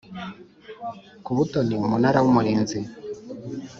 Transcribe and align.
ku 1.23 1.31
butoni 1.37 1.73
Umunara 1.85 2.19
w 2.23 2.27
Umurinzi 2.31 2.79